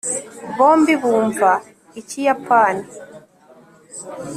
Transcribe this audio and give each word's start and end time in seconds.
bombi 0.57 0.93
bumva 1.01 1.51
ikiyapani 1.99 2.83